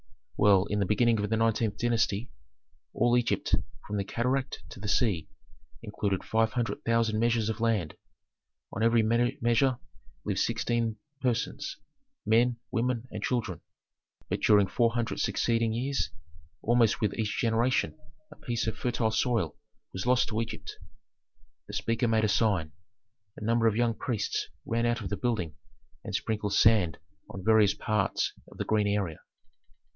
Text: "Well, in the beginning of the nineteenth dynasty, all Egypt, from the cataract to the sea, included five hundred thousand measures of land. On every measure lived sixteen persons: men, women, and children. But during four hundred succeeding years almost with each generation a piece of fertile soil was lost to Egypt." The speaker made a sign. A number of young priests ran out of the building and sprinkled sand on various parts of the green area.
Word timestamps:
"Well, 0.35 0.65
in 0.65 0.79
the 0.79 0.87
beginning 0.87 1.19
of 1.19 1.29
the 1.29 1.37
nineteenth 1.37 1.77
dynasty, 1.77 2.31
all 2.91 3.15
Egypt, 3.15 3.53
from 3.85 3.97
the 3.97 4.03
cataract 4.03 4.63
to 4.69 4.79
the 4.79 4.87
sea, 4.87 5.27
included 5.83 6.23
five 6.23 6.53
hundred 6.53 6.83
thousand 6.83 7.19
measures 7.19 7.47
of 7.49 7.59
land. 7.61 7.93
On 8.73 8.81
every 8.81 9.03
measure 9.03 9.77
lived 10.25 10.39
sixteen 10.39 10.95
persons: 11.21 11.77
men, 12.25 12.57
women, 12.71 13.07
and 13.11 13.21
children. 13.21 13.61
But 14.29 14.39
during 14.41 14.65
four 14.65 14.93
hundred 14.95 15.19
succeeding 15.19 15.71
years 15.73 16.09
almost 16.63 16.99
with 17.01 17.13
each 17.13 17.37
generation 17.39 17.95
a 18.31 18.35
piece 18.37 18.65
of 18.65 18.75
fertile 18.75 19.11
soil 19.11 19.55
was 19.93 20.07
lost 20.07 20.29
to 20.29 20.41
Egypt." 20.41 20.79
The 21.67 21.73
speaker 21.73 22.07
made 22.07 22.23
a 22.25 22.27
sign. 22.27 22.71
A 23.37 23.43
number 23.43 23.67
of 23.67 23.75
young 23.75 23.93
priests 23.93 24.49
ran 24.65 24.87
out 24.87 25.01
of 25.01 25.09
the 25.09 25.17
building 25.17 25.55
and 26.03 26.15
sprinkled 26.15 26.55
sand 26.55 26.97
on 27.29 27.45
various 27.45 27.75
parts 27.75 28.33
of 28.51 28.57
the 28.57 28.65
green 28.65 28.87
area. 28.87 29.19